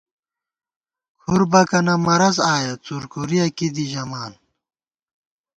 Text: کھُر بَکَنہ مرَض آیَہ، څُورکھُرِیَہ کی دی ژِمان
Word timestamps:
کھُر 1.19 1.41
بَکَنہ 1.51 1.95
مرَض 2.05 2.37
آیَہ، 2.53 2.73
څُورکھُرِیَہ 2.85 3.47
کی 3.57 3.67
دی 3.75 3.85
ژِمان 3.91 4.33